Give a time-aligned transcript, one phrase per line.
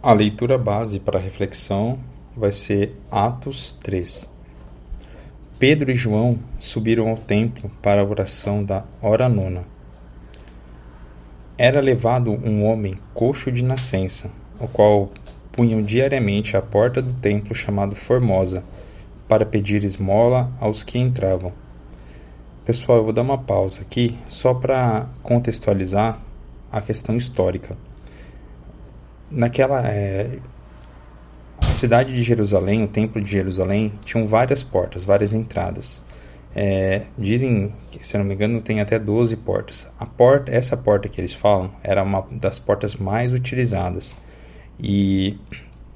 [0.00, 1.98] A leitura base para reflexão
[2.36, 4.30] vai ser Atos 3.
[5.58, 9.64] Pedro e João subiram ao templo para a oração da hora nona.
[11.58, 14.30] Era levado um homem coxo de nascença,
[14.60, 15.10] o qual
[15.50, 18.62] punham diariamente à porta do templo chamado Formosa,
[19.26, 21.52] para pedir esmola aos que entravam.
[22.64, 26.20] Pessoal, eu vou dar uma pausa aqui só para contextualizar
[26.70, 27.76] a questão histórica
[29.30, 30.38] naquela é,
[31.60, 36.02] a cidade de Jerusalém, o templo de Jerusalém, tinham várias portas, várias entradas.
[36.54, 39.88] É, dizem se não me engano, tem até 12 portas.
[39.98, 44.16] A porta, essa porta que eles falam era uma das portas mais utilizadas.
[44.80, 45.36] E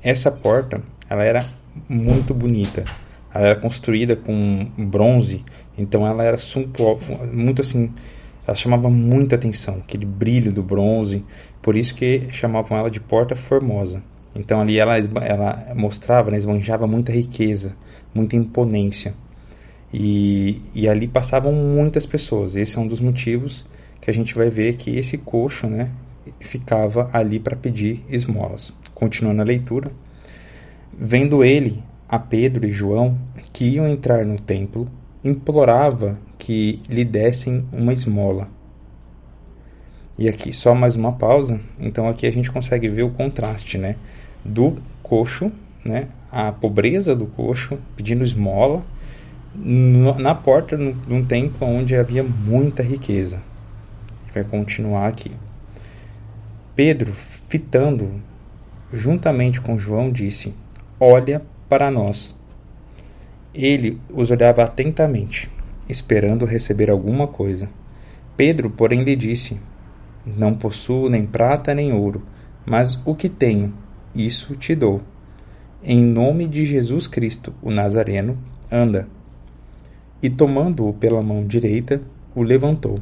[0.02, 1.44] essa porta, ela era
[1.88, 2.84] muito bonita.
[3.32, 5.44] Ela era construída com bronze,
[5.78, 6.36] então ela era
[7.32, 7.92] muito assim,
[8.46, 11.24] ela chamava muita atenção, aquele brilho do bronze,
[11.60, 14.02] por isso que chamavam ela de Porta Formosa.
[14.34, 17.76] Então ali ela, ela mostrava, né, esbanjava muita riqueza,
[18.14, 19.14] muita imponência.
[19.92, 22.56] E, e ali passavam muitas pessoas.
[22.56, 23.66] Esse é um dos motivos
[24.00, 25.90] que a gente vai ver que esse coxo né,
[26.40, 28.72] ficava ali para pedir esmolas.
[28.94, 29.90] Continuando a leitura.
[30.98, 33.18] Vendo ele a Pedro e João,
[33.52, 34.88] que iam entrar no templo,
[35.24, 38.48] implorava que lhe dessem uma esmola.
[40.18, 41.60] E aqui só mais uma pausa.
[41.78, 43.96] Então aqui a gente consegue ver o contraste, né,
[44.44, 45.50] do coxo,
[45.84, 48.84] né, a pobreza do coxo pedindo esmola
[49.54, 53.42] na porta de um templo onde havia muita riqueza.
[54.34, 55.30] Vai continuar aqui.
[56.74, 58.22] Pedro, fitando
[58.92, 60.54] juntamente com João, disse:
[60.98, 62.34] Olha para nós.
[63.54, 65.50] Ele os olhava atentamente,
[65.88, 67.68] esperando receber alguma coisa.
[68.36, 69.60] Pedro, porém, lhe disse:
[70.24, 72.22] não possuo nem prata nem ouro,
[72.64, 73.74] mas o que tenho,
[74.14, 75.00] isso te dou.
[75.82, 78.38] Em nome de Jesus Cristo, o Nazareno,
[78.70, 79.08] anda.
[80.22, 82.00] E tomando-o pela mão direita,
[82.36, 83.00] o levantou.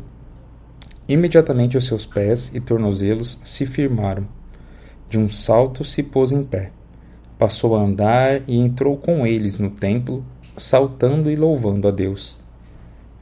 [1.06, 4.26] Imediatamente os seus pés e tornozelos se firmaram.
[5.08, 6.72] De um salto se pôs em pé.
[7.38, 10.24] Passou a andar e entrou com eles no templo,
[10.60, 12.38] saltando e louvando a Deus.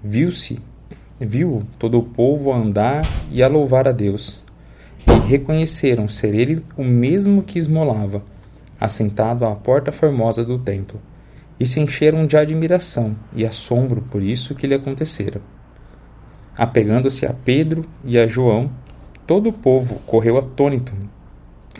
[0.03, 0.61] Viu-se
[1.21, 4.43] viu todo o povo a andar e a louvar a Deus.
[5.07, 8.23] E reconheceram ser ele o mesmo que esmolava,
[8.81, 11.01] assentado à porta formosa do templo,
[11.59, 15.41] e se encheram de admiração e assombro por isso que lhe acontecera.
[16.57, 18.71] Apegando-se a Pedro e a João,
[19.27, 20.93] todo o povo correu atônito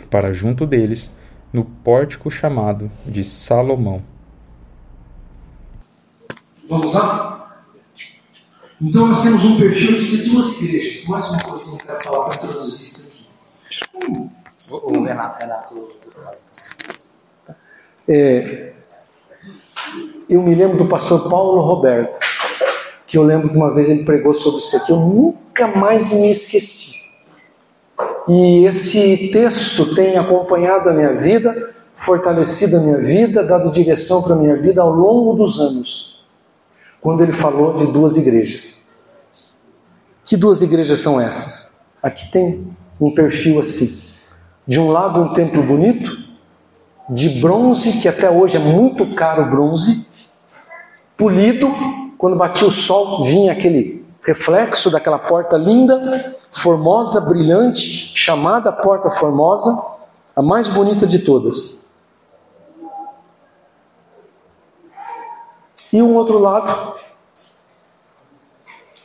[0.09, 1.11] para junto deles,
[1.51, 4.01] no pórtico chamado de Salomão.
[6.69, 7.63] Vamos lá?
[8.79, 11.03] Então nós temos um perfil de duas igrejas.
[11.05, 14.29] Mais uma coisa que eu quero falar para introduzir isso aqui.
[14.69, 15.87] O, Renato, Renato
[18.07, 18.73] é,
[20.29, 22.19] eu me lembro do pastor Paulo Roberto,
[23.07, 26.29] que eu lembro que uma vez ele pregou sobre isso aqui, eu nunca mais me
[26.29, 26.93] esqueci.
[28.27, 34.35] E esse texto tem acompanhado a minha vida, fortalecido a minha vida, dado direção para
[34.35, 36.18] a minha vida ao longo dos anos
[37.01, 38.83] quando ele falou de duas igrejas.
[40.25, 41.71] Que duas igrejas são essas?
[42.01, 42.67] Aqui tem
[42.99, 43.99] um perfil assim.
[44.67, 46.15] De um lado, um templo bonito,
[47.09, 50.05] de bronze, que até hoje é muito caro bronze,
[51.17, 51.73] polido,
[52.17, 59.75] quando batia o sol, vinha aquele reflexo daquela porta linda, formosa, brilhante, chamada Porta Formosa,
[60.35, 61.78] a mais bonita de todas.
[65.91, 66.95] E um outro lado,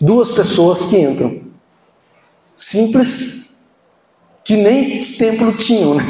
[0.01, 1.43] duas pessoas que entram.
[2.55, 3.47] Simples,
[4.45, 5.95] que nem templo tinham.
[5.95, 6.05] Né?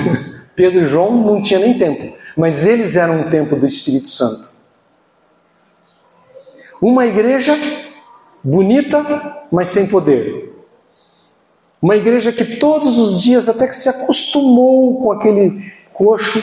[0.57, 4.53] Pedro e João não tinham nem templo, mas eles eram um templo do Espírito Santo.
[6.81, 7.57] Uma igreja
[8.43, 10.53] bonita, mas sem poder.
[11.81, 16.43] Uma igreja que todos os dias, até que se acostumou com aquele coxo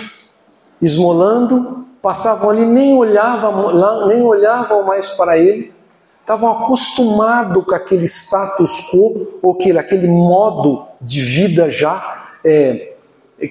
[0.81, 5.74] esmolando, passavam ali, nem olhavam, nem olhavam mais para ele,
[6.19, 12.95] estavam acostumados com aquele status quo, ou aquele, aquele modo de vida já é,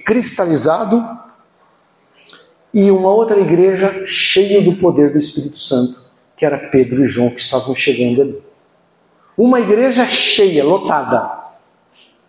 [0.05, 1.03] cristalizado,
[2.73, 6.01] e uma outra igreja cheia do poder do Espírito Santo,
[6.35, 8.41] que era Pedro e João que estavam chegando ali.
[9.37, 11.39] Uma igreja cheia, lotada.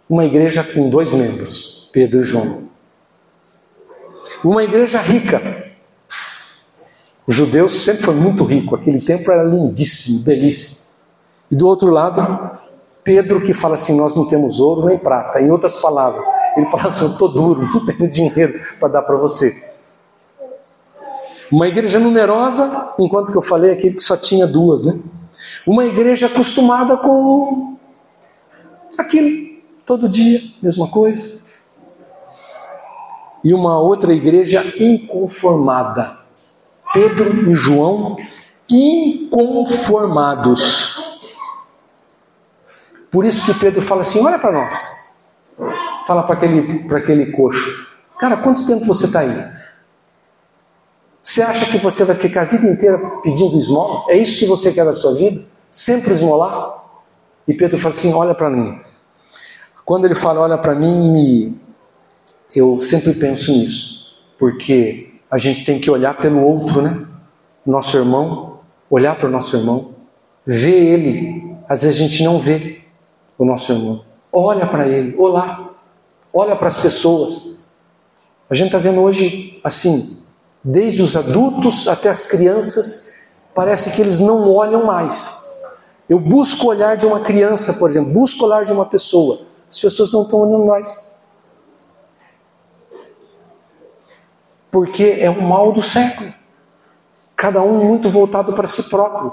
[0.09, 2.69] Uma igreja com dois membros, Pedro e João.
[4.43, 5.62] Uma igreja rica,
[7.27, 10.79] os judeus sempre foi muito rico, aquele templo era lindíssimo, belíssimo.
[11.51, 12.61] E do outro lado,
[13.05, 15.41] Pedro que fala assim: Nós não temos ouro nem prata.
[15.41, 16.27] Em outras palavras,
[16.57, 19.71] ele fala assim: Eu estou duro, não tenho dinheiro para dar para você.
[21.51, 24.99] Uma igreja numerosa, enquanto que eu falei aquele que só tinha duas, né?
[25.67, 27.77] Uma igreja acostumada com
[28.97, 31.41] aquilo, todo dia, mesma coisa.
[33.45, 36.22] E uma outra igreja inconformada.
[36.93, 38.19] Pedro e João
[38.69, 41.01] inconformados.
[43.11, 44.93] Por isso que Pedro fala assim: olha para nós.
[46.07, 47.87] Fala para aquele, aquele coxo:
[48.19, 49.51] Cara, quanto tempo você está aí?
[51.23, 54.05] Você acha que você vai ficar a vida inteira pedindo esmola?
[54.09, 55.45] É isso que você quer da sua vida?
[55.71, 56.83] Sempre esmolar?
[57.47, 58.81] E Pedro fala assim: Olha para mim.
[59.85, 61.61] Quando ele fala olha para mim,
[62.55, 67.07] eu sempre penso nisso, porque a gente tem que olhar pelo outro, né?
[67.65, 68.59] Nosso irmão,
[68.91, 69.95] olhar para o nosso irmão,
[70.45, 71.57] ver ele.
[71.67, 72.83] Às vezes a gente não vê
[73.39, 74.05] o nosso irmão.
[74.31, 75.71] Olha para ele, olá,
[76.35, 77.57] olha para as pessoas.
[78.51, 80.19] A gente está vendo hoje assim,
[80.63, 83.15] desde os adultos até as crianças,
[83.55, 85.43] parece que eles não olham mais.
[86.11, 89.47] Eu busco olhar de uma criança, por exemplo, busco olhar de uma pessoa.
[89.67, 91.11] As pessoas não estão olhando mais.
[94.73, 96.35] Porque é o mal do século.
[97.37, 99.33] Cada um muito voltado para si próprio.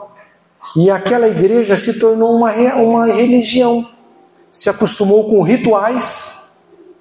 [0.75, 3.87] E aquela igreja se tornou uma, uma religião
[4.51, 6.35] se acostumou com rituais,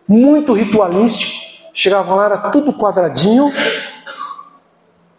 [0.06, 1.32] muito ritualístico.
[1.72, 3.46] Chegavam lá, era tudo quadradinho,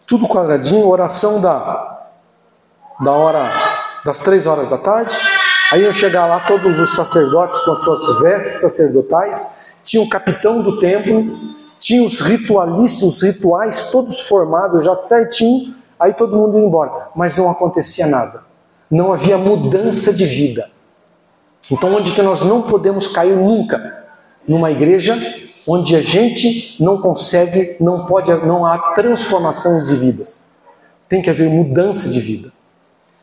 [0.06, 2.08] tudo quadradinho, oração da,
[3.00, 3.50] da hora,
[4.04, 5.16] das três horas da tarde.
[5.72, 10.62] Aí iam chegar lá todos os sacerdotes com as suas vestes sacerdotais, tinha o capitão
[10.62, 11.38] do templo,
[11.80, 17.08] tinha os ritualistas, os rituais todos formados já certinho, aí todo mundo ia embora.
[17.16, 18.44] Mas não acontecia nada.
[18.90, 20.70] Não havia mudança de vida.
[21.70, 24.04] Então, onde que nós não podemos cair nunca?
[24.46, 25.18] Numa igreja
[25.66, 30.40] onde a gente não consegue, não pode, não há transformações de vidas.
[31.08, 32.52] Tem que haver mudança de vida.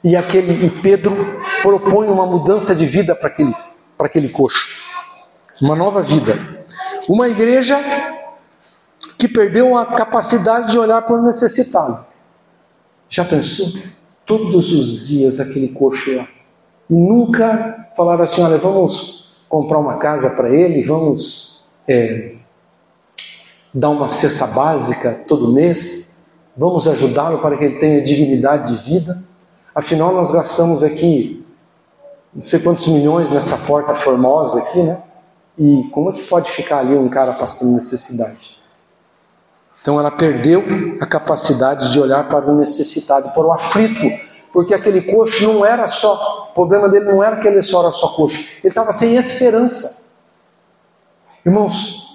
[0.03, 1.15] E aquele e Pedro
[1.61, 3.53] propõe uma mudança de vida para aquele
[3.97, 4.67] para aquele coxo.
[5.61, 6.65] Uma nova vida.
[7.09, 7.77] Uma igreja
[9.17, 12.05] que perdeu a capacidade de olhar para o necessitado.
[13.09, 13.67] Já pensou?
[14.25, 16.27] Todos os dias aquele coxo lá
[16.89, 22.35] e nunca falaram assim: olha, vamos comprar uma casa para ele, vamos é,
[23.73, 26.13] dar uma cesta básica todo mês,
[26.55, 29.23] vamos ajudá-lo para que ele tenha dignidade de vida.
[29.73, 31.45] Afinal, nós gastamos aqui
[32.33, 35.01] não sei quantos milhões nessa porta formosa aqui, né?
[35.57, 38.57] E como é que pode ficar ali um cara passando necessidade?
[39.87, 40.65] Então ela perdeu
[40.99, 44.05] a capacidade de olhar para o necessitado, para o aflito,
[44.51, 47.91] porque aquele coxo não era só, o problema dele não era que ele só era
[47.93, 50.03] só coxo, ele estava sem esperança.
[51.45, 52.05] Irmãos,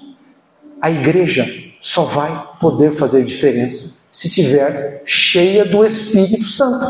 [0.82, 1.46] a igreja
[1.80, 6.86] só vai poder fazer diferença se tiver cheia do Espírito Santo.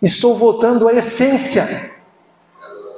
[0.00, 1.92] Estou voltando à essência.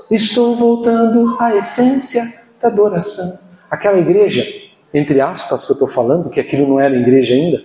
[0.08, 3.40] Estou voltando à essência da adoração.
[3.68, 4.46] Aquela igreja,
[4.96, 7.62] entre aspas, que eu estou falando, que aquilo não era igreja ainda,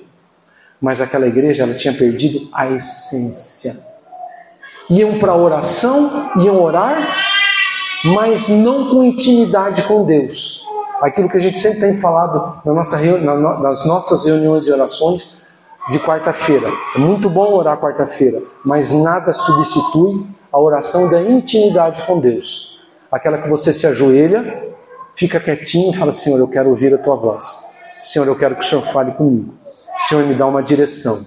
[0.81, 3.77] mas aquela igreja ela tinha perdido a essência.
[4.89, 6.97] Iam para a oração, iam orar,
[8.03, 10.65] mas não com intimidade com Deus.
[11.01, 15.41] Aquilo que a gente sempre tem falado na nossa, nas nossas reuniões de orações
[15.89, 16.69] de quarta-feira.
[16.95, 22.77] É muito bom orar quarta-feira, mas nada substitui a oração da intimidade com Deus.
[23.11, 24.69] Aquela que você se ajoelha,
[25.13, 27.63] fica quietinho e fala: Senhor, eu quero ouvir a tua voz.
[27.99, 29.53] Senhor, eu quero que o Senhor fale comigo.
[29.95, 31.25] Senhor, me dá uma direção.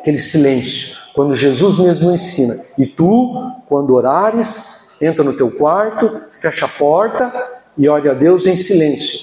[0.00, 2.64] Aquele silêncio, quando Jesus mesmo ensina.
[2.76, 3.34] E tu,
[3.68, 7.32] quando orares, entra no teu quarto, fecha a porta
[7.76, 9.18] e olha a Deus em silêncio.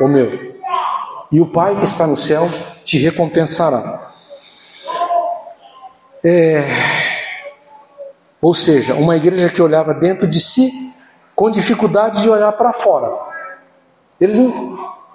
[0.00, 0.54] Ô meu,
[1.30, 2.48] e o Pai que está no céu
[2.82, 4.12] te recompensará.
[6.22, 6.64] É,
[8.40, 10.93] ou seja, uma igreja que olhava dentro de si
[11.34, 13.12] com dificuldade de olhar para fora.
[14.20, 14.38] Eles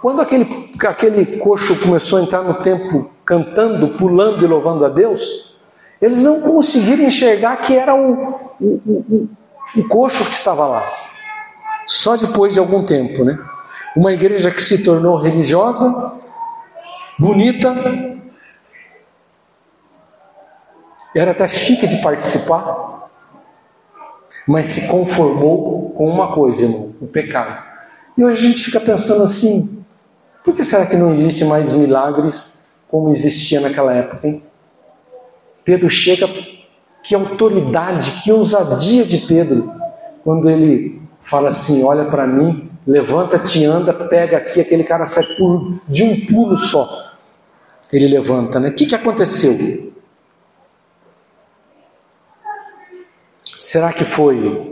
[0.01, 5.49] quando aquele, aquele coxo começou a entrar no templo cantando, pulando e louvando a Deus,
[6.01, 9.29] eles não conseguiram enxergar que era o, o, o,
[9.75, 10.89] o coxo que estava lá.
[11.85, 13.37] Só depois de algum tempo, né?
[13.95, 16.13] Uma igreja que se tornou religiosa,
[17.17, 17.75] bonita,
[21.13, 23.09] era até chique de participar,
[24.47, 27.61] mas se conformou com uma coisa, irmão, o pecado.
[28.17, 29.83] E hoje a gente fica pensando assim:
[30.45, 34.25] por que será que não existe mais milagres como existia naquela época?
[34.25, 34.41] Hein?
[35.65, 36.25] Pedro chega
[37.03, 39.73] que autoridade, que ousadia de Pedro,
[40.23, 45.25] quando ele fala assim: Olha para mim, levanta-te, anda, pega aqui, aquele cara sai
[45.85, 47.11] de um pulo só.
[47.91, 48.69] Ele levanta, né?
[48.69, 49.91] O que, que aconteceu?
[53.59, 54.68] Será que foi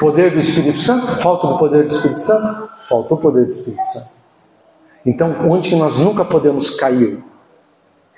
[0.00, 1.06] poder do Espírito Santo?
[1.20, 2.68] Falta do poder do Espírito Santo?
[2.88, 4.10] Faltou o poder do Espírito Santo.
[5.04, 7.22] Então, onde que nós nunca podemos cair?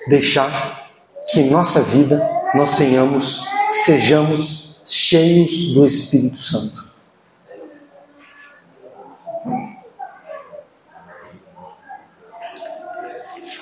[0.07, 0.89] Deixar
[1.29, 2.21] que nossa vida
[2.53, 6.91] nós tenhamos, sejamos cheios do Espírito Santo.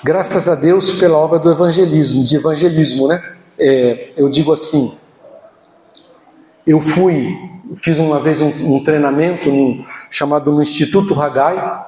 [0.02, 3.22] Graças a Deus pela obra do evangelismo, de evangelismo, né?
[3.58, 4.96] É, eu digo assim,
[6.66, 7.36] eu fui,
[7.76, 9.50] fiz uma vez um, um treinamento
[10.10, 11.86] chamado no Instituto Hagai,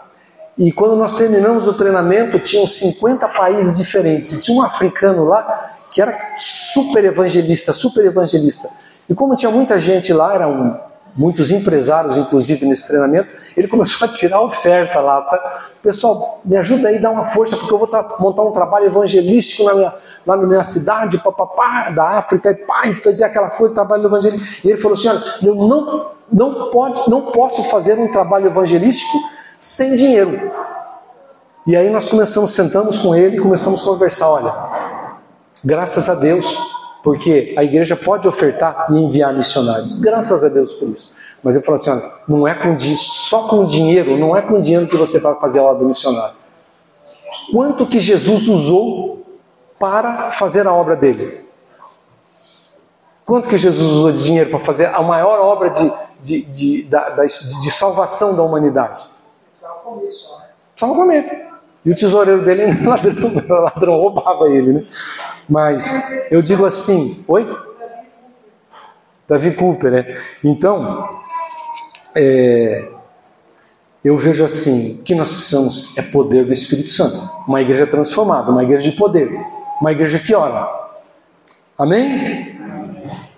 [0.56, 5.70] e quando nós terminamos o treinamento, tinham 50 países diferentes, e tinha um africano lá
[5.92, 8.68] que era super evangelista, super evangelista.
[9.08, 10.74] E como tinha muita gente lá, era um
[11.16, 15.20] muitos empresários, inclusive, nesse treinamento, ele começou a tirar oferta lá.
[15.20, 15.42] Sabe?
[15.82, 17.88] Pessoal, me ajuda aí, dá uma força, porque eu vou
[18.18, 19.94] montar um trabalho evangelístico na minha,
[20.26, 24.66] lá na minha cidade, papapá, da África, e pá, e fazer aquela coisa, trabalho evangelístico.
[24.66, 29.18] E ele falou assim: olha, eu não, não, pode, não posso fazer um trabalho evangelístico
[29.58, 30.50] sem dinheiro.
[31.66, 34.52] E aí nós começamos, sentamos com ele e começamos a conversar, olha,
[35.64, 36.58] graças a Deus,
[37.02, 39.94] porque a igreja pode ofertar e enviar missionários.
[39.94, 41.12] Graças a Deus por isso.
[41.42, 44.86] Mas eu falo assim: olha, não é com só com dinheiro, não é com dinheiro
[44.86, 46.34] que você vai fazer a obra missionária.
[47.52, 49.26] Quanto que Jesus usou
[49.78, 51.42] para fazer a obra dele?
[53.24, 57.60] Quanto que Jesus usou de dinheiro para fazer a maior obra de, de, de, de,
[57.62, 59.06] de salvação da humanidade?
[60.76, 61.52] Só para comer.
[61.84, 64.86] E o tesoureiro dele ainda ladrão, ladrão roubava ele, né?
[65.48, 67.46] Mas eu digo assim, oi?
[69.28, 70.16] Davi Cooper, né?
[70.44, 71.20] Então,
[72.14, 72.88] é,
[74.04, 77.18] eu vejo assim, o que nós precisamos é poder do Espírito Santo.
[77.46, 79.30] Uma igreja transformada, uma igreja de poder,
[79.80, 80.68] uma igreja que ora.
[81.78, 82.58] Amém?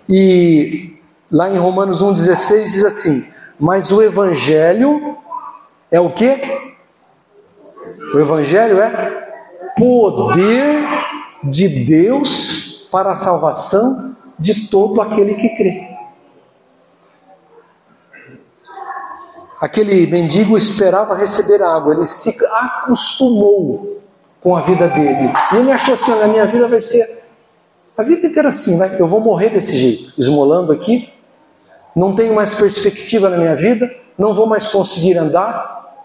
[0.09, 0.99] E
[1.31, 3.27] lá em Romanos 1,16 diz assim:
[3.59, 5.17] Mas o Evangelho
[5.91, 6.39] é o que?
[8.13, 9.25] O Evangelho é
[9.77, 10.83] poder
[11.45, 15.95] de Deus para a salvação de todo aquele que crê.
[19.61, 24.01] Aquele mendigo esperava receber água, ele se acostumou
[24.41, 25.31] com a vida dele.
[25.53, 27.25] E ele achou assim: a minha vida vai ser
[27.97, 31.13] a vida inteira assim, vai, eu vou morrer desse jeito, esmolando aqui,
[31.95, 35.95] não tenho mais perspectiva na minha vida, não vou mais conseguir andar,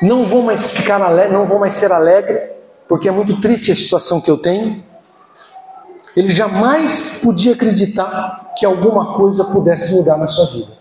[0.00, 2.50] não vou mais ficar alegre, não vou mais ser alegre,
[2.88, 4.82] porque é muito triste a situação que eu tenho.
[6.16, 10.78] Ele jamais podia acreditar que alguma coisa pudesse mudar na sua vida.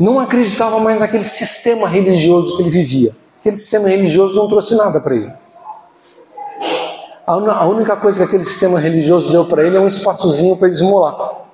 [0.00, 3.14] Não acreditava mais naquele sistema religioso que ele vivia.
[3.38, 5.32] Aquele sistema religioso não trouxe nada para ele.
[7.26, 10.76] A única coisa que aquele sistema religioso deu para ele é um espaçozinho para ele
[10.76, 11.44] esmolar.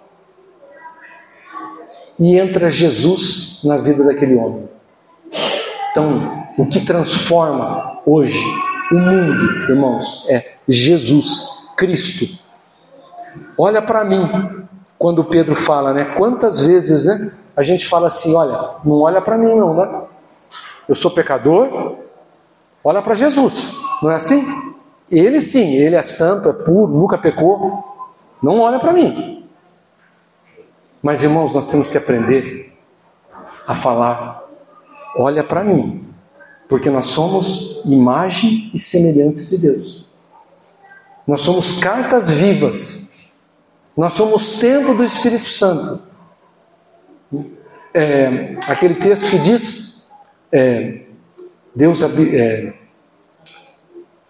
[2.19, 4.69] E entra Jesus na vida daquele homem.
[5.91, 8.45] Então, o que transforma hoje
[8.91, 12.27] o mundo, irmãos, é Jesus, Cristo.
[13.57, 14.67] Olha para mim,
[14.99, 16.15] quando Pedro fala, né?
[16.17, 17.33] Quantas vezes, né?
[17.57, 20.03] A gente fala assim: olha, não olha para mim, não, né?
[20.89, 21.97] Eu sou pecador,
[22.85, 24.45] olha para Jesus, não é assim?
[25.11, 27.85] Ele sim, ele é santo, é puro, nunca pecou.
[28.43, 29.47] Não olha para mim.
[31.03, 32.73] Mas irmãos, nós temos que aprender
[33.67, 34.43] a falar
[35.17, 36.12] olha para mim,
[36.69, 40.07] porque nós somos imagem e semelhança de Deus.
[41.27, 43.13] Nós somos cartas vivas.
[43.97, 46.03] Nós somos templo do Espírito Santo.
[47.95, 50.03] É, aquele texto que diz:
[50.51, 51.03] é,
[51.75, 52.73] Deus é,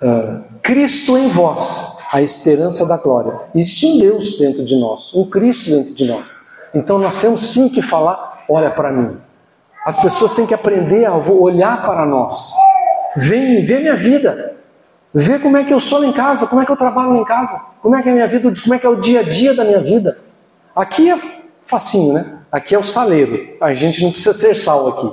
[0.02, 3.40] uh, Cristo em vós, a esperança da glória.
[3.54, 6.44] Existe um Deus dentro de nós, um Cristo dentro de nós.
[6.74, 9.16] Então nós temos sim que falar: olha para mim.
[9.84, 12.54] As pessoas têm que aprender a olhar para nós.
[13.16, 14.56] Vem, vê minha vida.
[15.12, 17.18] Vê como é que eu sou lá em casa, como é que eu trabalho lá
[17.18, 19.20] em casa, como é que é a minha vida, como é que é o dia
[19.20, 20.18] a dia da minha vida.
[20.74, 21.16] Aqui é
[21.66, 22.38] facinho, né?
[22.50, 23.56] Aqui é o saleiro.
[23.60, 25.12] A gente não precisa ser sal aqui.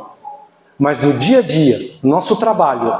[0.77, 2.95] Mas no dia a dia, no nosso trabalho,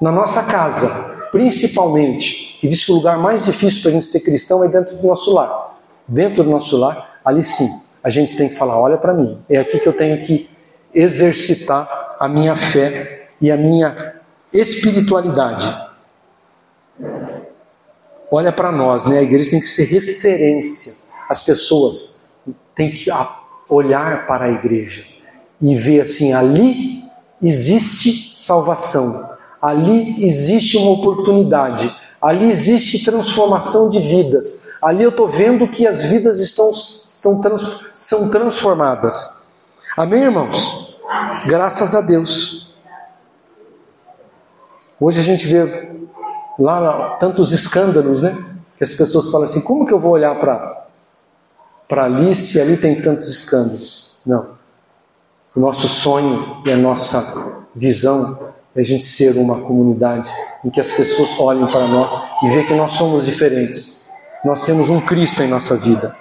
[0.00, 0.88] na nossa casa,
[1.32, 4.96] principalmente, que diz que o lugar mais difícil para a gente ser cristão é dentro
[4.96, 5.76] do nosso lar.
[6.06, 7.68] Dentro do nosso lar, ali sim,
[8.02, 10.48] a gente tem que falar: olha para mim, é aqui que eu tenho que
[10.94, 14.14] exercitar a minha fé e a minha
[14.52, 15.72] espiritualidade.
[18.30, 19.18] olha para nós, né?
[19.18, 20.94] A igreja tem que ser referência.
[21.28, 22.20] As pessoas
[22.74, 23.10] têm que
[23.68, 25.04] olhar para a igreja
[25.60, 27.04] e ver assim: ali
[27.42, 29.28] existe salvação,
[29.60, 36.04] ali existe uma oportunidade, ali existe transformação de vidas, ali eu estou vendo que as
[36.06, 39.36] vidas estão, estão trans, são transformadas.
[39.98, 40.94] Amém, irmãos?
[41.44, 42.68] Graças a Deus.
[45.00, 45.90] Hoje a gente vê
[46.56, 48.38] lá tantos escândalos, né?
[48.76, 50.86] Que as pessoas falam assim: como que eu vou olhar para
[51.88, 54.20] para ali se ali tem tantos escândalos?
[54.24, 54.50] Não.
[55.52, 58.38] O nosso sonho e a nossa visão
[58.76, 60.32] é a gente ser uma comunidade
[60.64, 64.08] em que as pessoas olhem para nós e vejam que nós somos diferentes.
[64.44, 66.14] Nós temos um Cristo em nossa vida.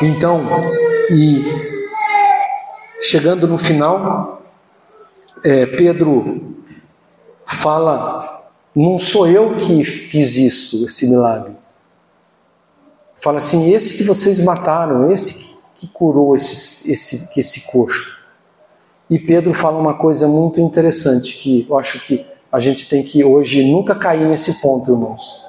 [0.00, 0.46] Então,
[1.10, 1.44] e
[3.00, 4.42] chegando no final,
[5.44, 6.54] é, Pedro
[7.44, 11.56] fala: não sou eu que fiz isso, esse milagre.
[13.16, 18.16] Fala assim: esse que vocês mataram, esse que curou esse, esse, esse coxo.
[19.10, 23.24] E Pedro fala uma coisa muito interessante que eu acho que a gente tem que
[23.24, 25.44] hoje nunca cair nesse ponto, irmãos.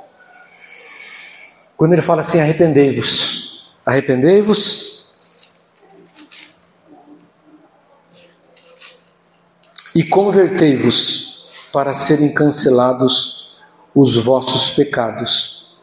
[1.78, 3.39] Quando ele fala assim: arrependei-vos,
[3.90, 5.10] arrependei-vos
[9.96, 13.50] e convertei-vos para serem cancelados
[13.96, 15.76] os vossos pecados.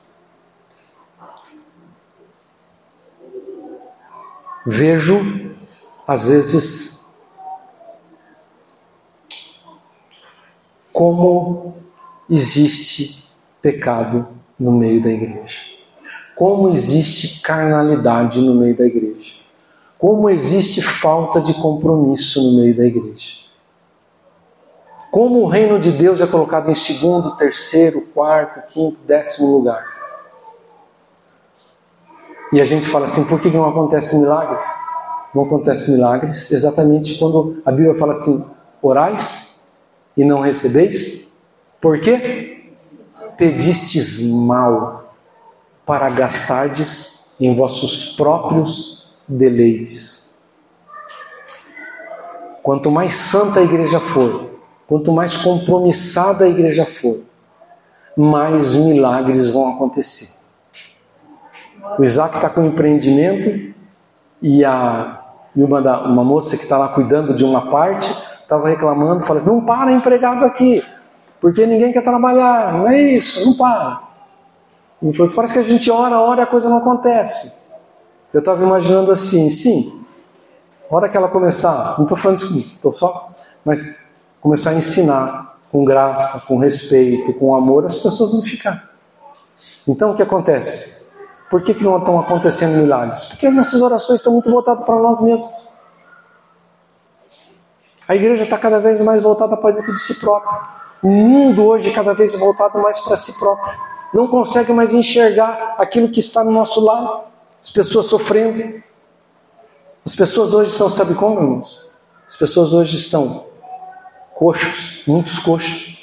[4.64, 5.56] Vejo,
[6.06, 7.00] às vezes,
[10.92, 11.76] como
[12.30, 13.28] existe
[13.60, 15.75] pecado no meio da igreja,
[16.36, 19.36] como existe carnalidade no meio da igreja,
[19.98, 23.36] como existe falta de compromisso no meio da igreja.
[25.10, 29.82] Como o reino de Deus é colocado em segundo, terceiro, quarto, quinto, décimo lugar.
[32.52, 34.62] E a gente fala assim: por que não acontecem milagres?
[35.34, 38.44] Não acontecem milagres exatamente quando a Bíblia fala assim:
[38.82, 39.56] orais
[40.14, 41.26] e não recebeis.
[41.80, 42.75] Por quê?
[43.38, 45.05] Pedistes mal
[45.86, 50.52] para gastardes em vossos próprios deleites.
[52.62, 57.18] Quanto mais santa a igreja for, Quanto mais compromissada a igreja for,
[58.16, 60.28] mais milagres vão acontecer.
[61.99, 63.75] O Isaac está com um empreendimento
[64.40, 65.20] e, a,
[65.56, 69.46] e uma, da, uma moça que está lá cuidando de uma parte estava reclamando, falando:
[69.46, 70.82] não para empregado aqui,
[71.40, 74.05] porque ninguém quer trabalhar, não é isso, não para.
[75.00, 77.59] Falou: parece que a gente ora, ora e a coisa não acontece.
[78.32, 80.04] Eu estava imaginando assim, sim,
[80.91, 83.30] a hora que ela começar, não estou falando isso, estou só,
[83.65, 83.85] mas
[84.41, 88.91] começar a ensinar com graça, com respeito, com amor, as pessoas vão ficar.
[89.87, 90.97] Então o que acontece?
[91.50, 93.25] Por que, que não estão acontecendo milagres?
[93.25, 95.69] Porque as nossas orações estão muito voltadas para nós mesmos.
[98.09, 100.61] A igreja está cada vez mais voltada para dentro de si própria.
[101.02, 103.76] O mundo hoje é cada vez voltado mais para si próprio.
[104.16, 107.24] Não consegue mais enxergar aquilo que está no nosso lado.
[107.60, 108.82] As pessoas sofrendo.
[110.02, 111.86] As pessoas hoje estão, sabe como, irmãos?
[112.26, 113.44] As pessoas hoje estão
[114.32, 116.02] coxos, muitos coxos,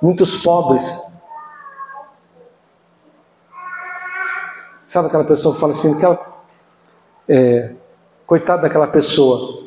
[0.00, 1.02] muitos pobres.
[4.84, 6.44] Sabe aquela pessoa que fala assim, aquela,
[7.28, 7.72] é,
[8.24, 9.64] coitada daquela pessoa,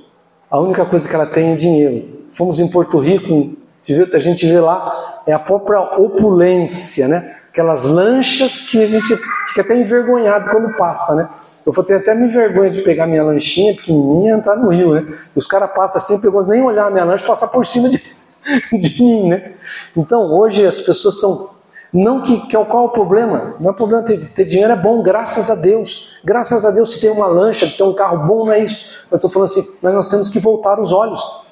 [0.49, 2.21] a única coisa que ela tem é dinheiro.
[2.33, 3.57] Fomos em Porto Rico,
[4.13, 7.35] a gente vê lá, é a própria opulência, né?
[7.49, 9.17] Aquelas lanchas que a gente
[9.47, 11.29] fica até envergonhado quando passa, né?
[11.65, 14.93] Eu vou ter até me vergonha de pegar minha lanchinha pequenininha e entrar no rio,
[14.93, 15.07] né?
[15.35, 18.01] Os caras passam assim, pegou nem olhar a minha lancha, passar por cima de,
[18.71, 19.53] de mim, né?
[19.97, 21.49] Então hoje as pessoas estão.
[21.93, 23.55] Não que, que é qual é o problema?
[23.59, 26.19] Não é problema ter, ter dinheiro, é bom, graças a Deus.
[26.23, 29.05] Graças a Deus se tem uma lancha, tem um carro bom, não é isso.
[29.11, 31.50] Mas estou falando assim, mas nós temos que voltar os olhos.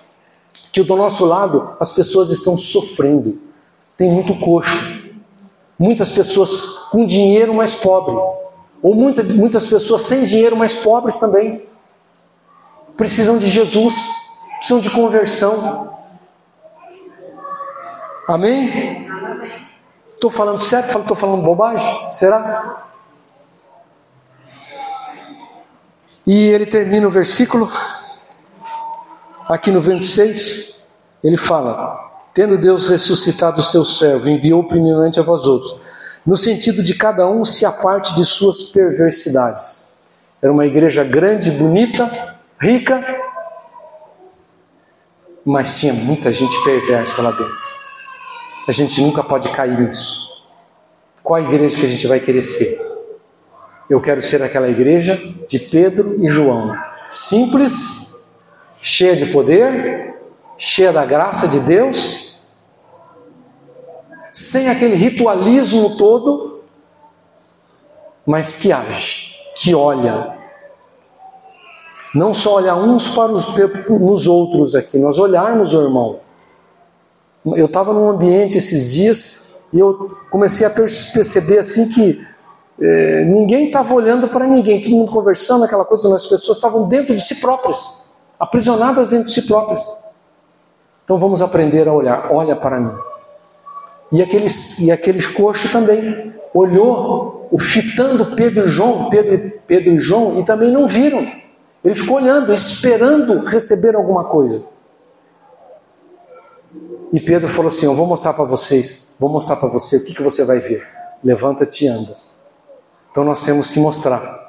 [0.71, 3.41] Que do nosso lado as pessoas estão sofrendo.
[3.97, 4.79] Tem muito coxo.
[5.77, 8.15] Muitas pessoas com dinheiro, mais pobre
[8.81, 11.65] ou muita, muitas pessoas sem dinheiro, mas pobres também.
[12.95, 13.93] Precisam de Jesus,
[14.57, 15.97] precisam de conversão.
[18.27, 19.07] Amém?
[20.13, 20.97] Estou falando certo?
[20.97, 22.11] Estou falando bobagem?
[22.11, 22.85] Será?
[26.25, 27.69] E ele termina o versículo,
[29.49, 30.79] aqui no 26,
[31.23, 31.97] ele fala:
[32.33, 35.75] Tendo Deus ressuscitado o seu servo, enviou primeiramente a vós outros
[36.25, 39.87] no sentido de cada um se aparte de suas perversidades.
[40.41, 43.03] Era uma igreja grande, bonita, rica,
[45.43, 47.79] mas tinha muita gente perversa lá dentro.
[48.67, 50.29] A gente nunca pode cair nisso.
[51.23, 52.79] qual a igreja que a gente vai querer ser?
[53.89, 56.75] Eu quero ser aquela igreja de Pedro e João,
[57.07, 58.08] simples,
[58.81, 60.15] cheia de poder,
[60.57, 62.39] cheia da graça de Deus,
[64.31, 66.61] sem aquele ritualismo todo,
[68.25, 70.37] mas que age, que olha.
[72.13, 76.19] Não só olhar uns para os outros aqui, nós olharmos o irmão.
[77.45, 82.19] Eu estava num ambiente esses dias e eu comecei a perceber assim que
[82.81, 87.13] é, ninguém estava olhando para ninguém, todo mundo conversando, aquela coisa, as pessoas estavam dentro
[87.13, 87.98] de si próprias,
[88.39, 89.95] aprisionadas dentro de si próprias.
[91.03, 92.95] Então vamos aprender a olhar, olha para mim.
[94.11, 99.99] E aqueles, e aqueles coxo também olhou, o fitando Pedro e João, Pedro, Pedro e
[99.99, 101.27] João, e também não viram.
[101.83, 104.67] Ele ficou olhando, esperando receber alguma coisa.
[107.11, 110.13] E Pedro falou assim: Eu vou mostrar para vocês, vou mostrar para você o que,
[110.13, 110.85] que você vai ver.
[111.23, 112.15] Levanta-te e anda.
[113.09, 114.48] Então nós temos que mostrar,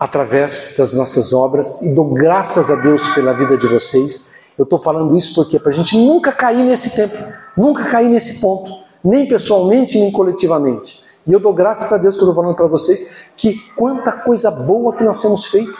[0.00, 4.24] através das nossas obras, e dou graças a Deus pela vida de vocês.
[4.56, 7.18] Eu estou falando isso porque para a gente nunca cair nesse tempo,
[7.54, 8.72] nunca cair nesse ponto,
[9.04, 11.02] nem pessoalmente, nem coletivamente.
[11.26, 14.50] E eu dou graças a Deus que eu estou falando para vocês que quanta coisa
[14.50, 15.78] boa que nós temos feito,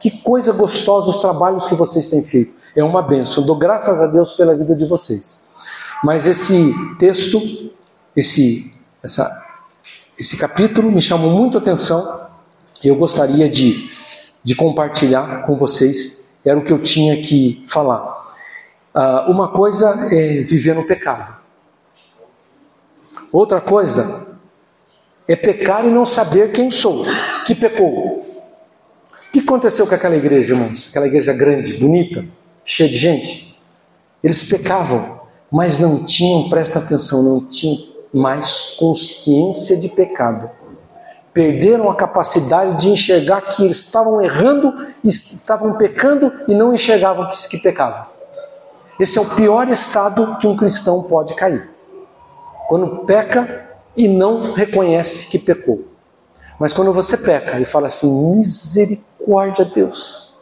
[0.00, 2.52] que coisa gostosa os trabalhos que vocês têm feito.
[2.74, 3.44] É uma benção.
[3.44, 5.44] Eu dou graças a Deus pela vida de vocês.
[6.02, 7.40] Mas esse texto,
[8.16, 9.30] esse, essa,
[10.18, 12.27] esse capítulo me chamou muito a atenção
[12.84, 13.90] eu gostaria de,
[14.42, 16.24] de compartilhar com vocês.
[16.44, 18.36] Era o que eu tinha que falar.
[18.94, 21.36] Uh, uma coisa é viver no pecado.
[23.32, 24.26] Outra coisa
[25.26, 27.04] é pecar e não saber quem sou,
[27.46, 28.18] que pecou.
[28.18, 30.88] O que aconteceu com aquela igreja, irmãos?
[30.88, 32.24] Aquela igreja grande, bonita
[32.68, 33.58] cheia de gente.
[34.22, 37.78] Eles pecavam, mas não tinham, presta atenção, não tinham
[38.12, 40.50] mais consciência de pecado.
[41.38, 44.74] Perderam a capacidade de enxergar que eles estavam errando,
[45.04, 48.00] estavam pecando e não enxergavam que, que pecavam.
[48.98, 51.70] Esse é o pior estado que um cristão pode cair.
[52.66, 55.84] Quando peca e não reconhece que pecou.
[56.58, 60.34] Mas quando você peca e fala assim, misericórdia, Deus,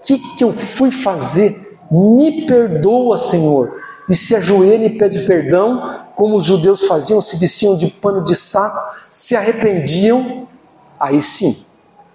[0.00, 1.76] que, que eu fui fazer?
[1.90, 3.82] Me perdoa, Senhor.
[4.10, 8.34] E se ajoelha e pede perdão, como os judeus faziam, se vestiam de pano de
[8.34, 10.48] saco, se arrependiam,
[10.98, 11.64] aí sim,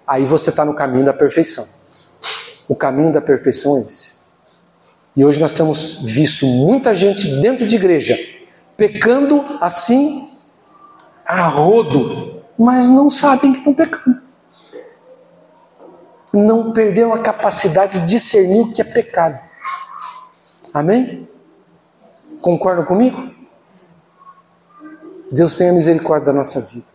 [0.06, 1.66] aí você está no caminho da perfeição.
[2.68, 4.14] O caminho da perfeição é esse.
[5.16, 8.18] E hoje nós temos visto muita gente dentro de igreja
[8.76, 10.30] pecando assim
[11.24, 14.26] a rodo, mas não sabem que estão pecando
[16.36, 19.38] não perdeu a capacidade de discernir o que é pecado.
[20.72, 21.28] Amém?
[22.46, 23.28] Concordam comigo?
[25.32, 26.86] Deus tenha misericórdia da nossa vida.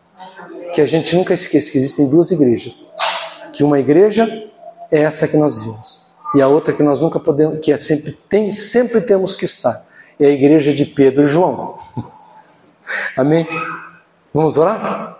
[0.74, 2.90] Que a gente nunca esqueça que existem duas igrejas.
[3.52, 4.50] Que uma igreja
[4.90, 6.06] é essa que nós vimos.
[6.34, 9.86] E a outra que nós nunca podemos, que é sempre, tem, sempre temos que estar.
[10.18, 11.78] É a igreja de Pedro e João.
[13.18, 13.46] Amém?
[14.34, 15.18] Vamos orar?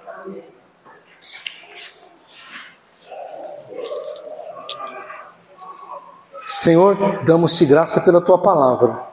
[6.46, 9.04] Senhor, damos-te graça pela tua palavra,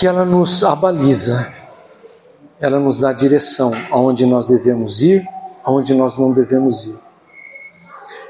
[0.00, 1.46] que ela nos abaliza,
[2.58, 5.22] ela nos dá direção aonde nós devemos ir,
[5.62, 6.98] aonde nós não devemos ir.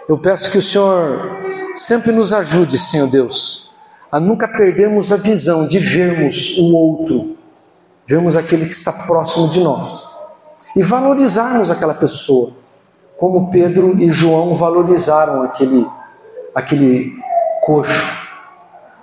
[0.08, 1.38] Eu peço que o Senhor
[1.76, 3.70] sempre nos ajude, Senhor Deus,
[4.10, 7.36] a nunca perdermos a visão de vermos o outro,
[8.04, 10.08] vermos aquele que está próximo de nós
[10.74, 12.52] e valorizarmos aquela pessoa,
[13.16, 15.86] como Pedro e João valorizaram aquele
[16.52, 17.12] aquele
[17.62, 18.19] coxo.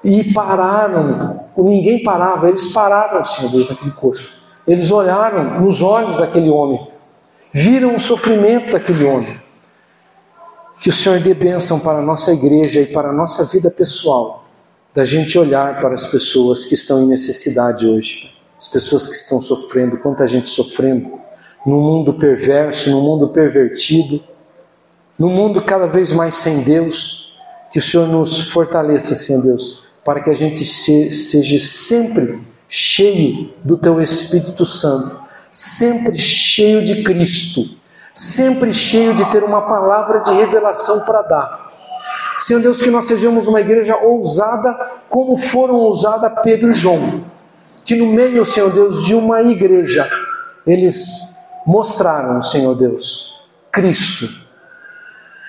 [0.10, 4.34] E pararam, ninguém parava, eles pararam, Senhor Deus, naquele coxo.
[4.65, 6.88] Eles olharam nos olhos daquele homem,
[7.52, 9.38] viram o sofrimento daquele homem.
[10.80, 14.46] Que o Senhor dê bênção para a nossa igreja e para a nossa vida pessoal,
[14.93, 19.41] da gente olhar para as pessoas que estão em necessidade hoje, as pessoas que estão
[19.41, 21.20] sofrendo, quanta gente sofrendo,
[21.65, 24.24] no mundo perverso, no mundo pervertido,
[25.20, 27.28] no mundo cada vez mais sem Deus.
[27.74, 32.39] Que o Senhor nos fortaleça, Senhor Deus, para que a gente seja sempre
[32.70, 35.20] cheio do Teu Espírito Santo,
[35.52, 37.65] sempre cheio de Cristo,
[38.13, 41.74] sempre cheio de ter uma palavra de revelação para dar.
[42.38, 44.74] Senhor Deus, que nós sejamos uma igreja ousada,
[45.10, 47.26] como foram ousada Pedro e João,
[47.84, 50.10] que no meio, Senhor Deus, de uma igreja,
[50.65, 53.34] eles mostraram, Senhor Deus,
[53.70, 54.30] Cristo,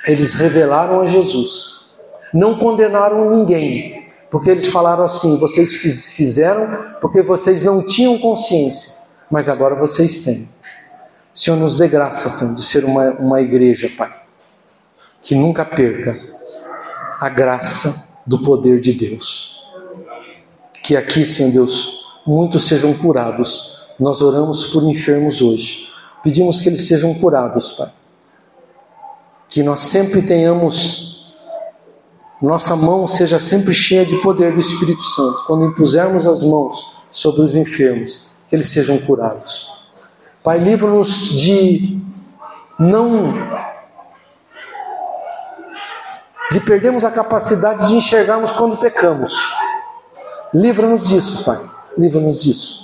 [0.05, 1.87] eles revelaram a Jesus.
[2.35, 5.77] Não condenaram ninguém, porque eles falaram assim: vocês
[6.09, 8.93] fizeram porque vocês não tinham consciência,
[9.31, 10.49] mas agora vocês têm.
[11.35, 14.11] Senhor, nos dê graça, Senhor, de ser uma, uma igreja, Pai,
[15.23, 16.19] que nunca perca
[17.21, 19.57] a graça do poder de Deus.
[20.83, 23.89] Que aqui, Senhor Deus, muitos sejam curados.
[23.99, 25.89] Nós oramos por enfermos hoje.
[26.23, 27.93] Pedimos que eles sejam curados, Pai.
[29.49, 31.08] Que nós sempre tenhamos,
[32.41, 35.45] nossa mão seja sempre cheia de poder do Espírito Santo.
[35.47, 39.71] Quando impusermos as mãos sobre os enfermos, que eles sejam curados.
[40.43, 42.01] Pai, livra-nos de
[42.79, 43.33] não.
[46.51, 49.37] de perdermos a capacidade de enxergarmos quando pecamos.
[50.55, 51.61] Livra-nos disso, Pai.
[51.97, 52.83] Livra-nos disso.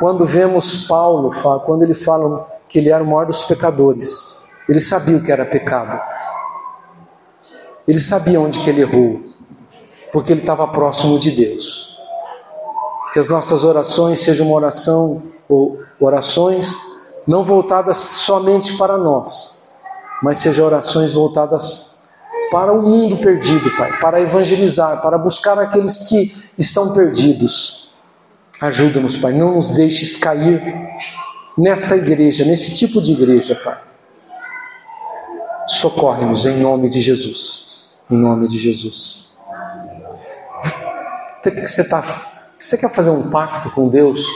[0.00, 1.30] Quando vemos Paulo,
[1.64, 4.26] quando ele fala que ele era o maior dos pecadores,
[4.68, 6.00] ele sabia o que era pecado.
[7.86, 9.20] Ele sabia onde que ele errou,
[10.12, 11.96] porque ele estava próximo de Deus.
[13.12, 16.80] Que as nossas orações sejam uma oração ou orações
[17.26, 19.66] não voltadas somente para nós,
[20.22, 21.94] mas sejam orações voltadas
[22.50, 27.90] para o mundo perdido, Pai, para evangelizar, para buscar aqueles que estão perdidos.
[28.60, 30.62] Ajuda-nos, Pai, não nos deixes cair
[31.56, 33.78] nessa igreja, nesse tipo de igreja, Pai.
[35.66, 37.96] Socorre-nos em nome de Jesus.
[38.10, 39.34] Em nome de Jesus.
[41.62, 42.02] Você, tá,
[42.58, 44.26] você quer fazer um pacto com Deus?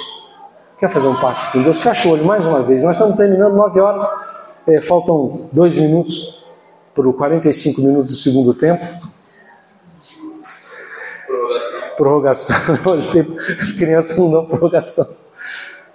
[0.78, 1.82] Quer fazer um pacto com Deus?
[1.82, 2.82] Fecha o olho mais uma vez.
[2.82, 4.04] Nós estamos terminando nove horas.
[4.66, 6.42] É, faltam dois minutos
[6.94, 8.84] para 45 minutos do segundo tempo.
[11.26, 11.80] Prorrogação.
[11.96, 12.56] Prorrogação.
[13.60, 15.06] As crianças não dão prorrogação.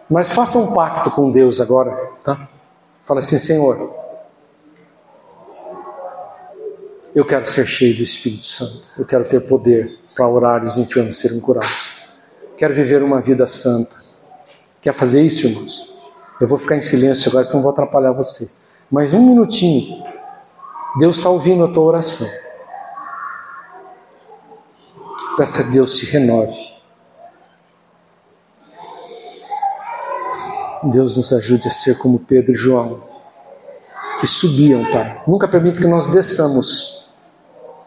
[0.09, 2.47] Mas faça um pacto com Deus agora, tá?
[3.03, 4.02] Fala assim, Senhor,
[7.15, 8.81] eu quero ser cheio do Espírito Santo.
[8.97, 11.93] Eu quero ter poder para orar e os enfermos serem curados.
[12.57, 13.95] Quero viver uma vida santa.
[14.81, 15.97] Quer fazer isso, irmãos?
[16.39, 18.57] Eu vou ficar em silêncio agora, senão vou atrapalhar vocês.
[18.91, 20.03] Mas um minutinho.
[20.99, 22.27] Deus está ouvindo a tua oração.
[25.35, 26.73] Peça a Deus te renove.
[30.83, 33.01] Deus nos ajude a ser como Pedro e João,
[34.19, 35.23] que subiam, Pai.
[35.25, 37.02] Nunca permita que nós desçamos,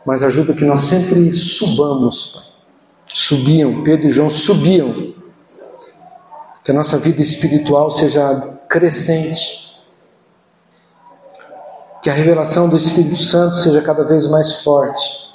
[0.06, 2.44] mas ajuda que nós sempre subamos, Pai.
[3.12, 5.14] Subiam, Pedro e João subiam
[6.62, 9.74] que a nossa vida espiritual seja crescente,
[12.02, 15.26] que a revelação do Espírito Santo seja cada vez mais forte,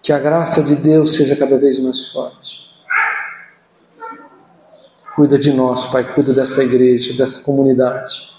[0.00, 2.66] que a graça de Deus seja cada vez mais forte.
[5.14, 8.37] Cuida de nós, Pai, cuida dessa igreja, dessa comunidade.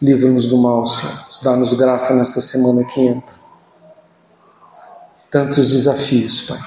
[0.00, 1.18] Livra-nos do mal, Senhor.
[1.42, 3.34] Dá-nos graça nesta semana que entra.
[5.28, 6.58] Tantos desafios, Pai.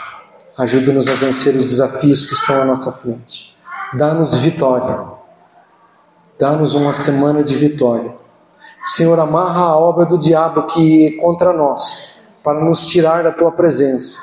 [0.58, 3.56] Ajuda-nos a vencer os desafios que estão à nossa frente.
[3.94, 5.06] Dá-nos vitória.
[6.38, 8.14] Dá-nos uma semana de vitória.
[8.84, 13.52] Senhor, amarra a obra do diabo que é contra nós, para nos tirar da tua
[13.52, 14.20] presença,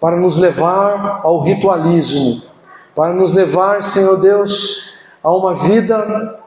[0.00, 2.42] para nos levar ao ritualismo,
[2.94, 6.43] para nos levar, Senhor Deus, a uma vida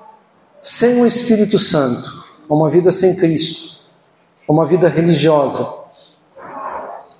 [0.61, 2.11] sem o Espírito Santo,
[2.49, 3.77] uma vida sem Cristo,
[4.47, 5.67] uma vida religiosa.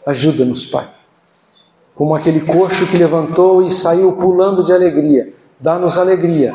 [0.06, 0.97] Ajuda-nos, Pai
[1.97, 5.34] como aquele coxo que levantou e saiu pulando de alegria.
[5.60, 6.54] Dá-nos alegria,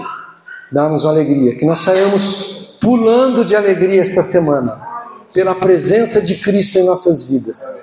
[0.70, 1.56] dá-nos alegria.
[1.56, 4.80] Que nós saímos pulando de alegria esta semana,
[5.34, 7.80] pela presença de Cristo em nossas vidas.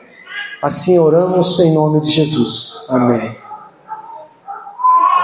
[0.61, 2.75] Assim oramos em nome de Jesus.
[2.87, 3.35] Amém.